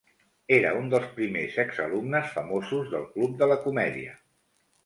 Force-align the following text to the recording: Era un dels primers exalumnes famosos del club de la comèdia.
Era 0.55 0.71
un 0.77 0.87
dels 0.93 1.11
primers 1.17 1.59
exalumnes 1.65 2.33
famosos 2.39 2.91
del 2.95 3.07
club 3.15 3.37
de 3.43 3.53
la 3.53 3.63
comèdia. 3.67 4.19